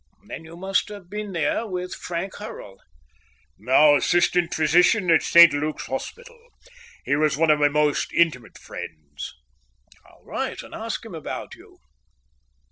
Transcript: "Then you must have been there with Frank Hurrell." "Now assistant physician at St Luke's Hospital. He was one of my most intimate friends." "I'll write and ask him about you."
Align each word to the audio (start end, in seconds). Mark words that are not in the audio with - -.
"Then 0.27 0.45
you 0.45 0.57
must 0.57 0.89
have 0.89 1.11
been 1.11 1.31
there 1.31 1.67
with 1.67 1.93
Frank 1.93 2.37
Hurrell." 2.37 2.79
"Now 3.59 3.95
assistant 3.95 4.51
physician 4.51 5.11
at 5.11 5.21
St 5.21 5.53
Luke's 5.53 5.85
Hospital. 5.85 6.39
He 7.05 7.15
was 7.15 7.37
one 7.37 7.51
of 7.51 7.59
my 7.59 7.67
most 7.69 8.11
intimate 8.11 8.57
friends." 8.57 9.35
"I'll 10.03 10.23
write 10.23 10.63
and 10.63 10.73
ask 10.73 11.05
him 11.05 11.13
about 11.13 11.53
you." 11.53 11.77